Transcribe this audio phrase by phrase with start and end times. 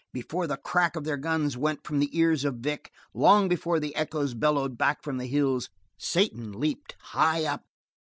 [0.13, 3.95] Before the crack of their guns went from the ears of Vic, long before the
[3.95, 7.61] echoes bellowed back from the hills, Satan leaped high up.